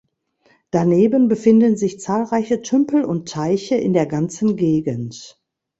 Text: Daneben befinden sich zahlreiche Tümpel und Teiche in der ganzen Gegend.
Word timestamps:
Daneben 0.71 1.27
befinden 1.27 1.77
sich 1.77 1.99
zahlreiche 1.99 2.63
Tümpel 2.63 3.05
und 3.05 3.29
Teiche 3.29 3.75
in 3.75 3.93
der 3.93 4.07
ganzen 4.07 4.55
Gegend. 4.55 5.39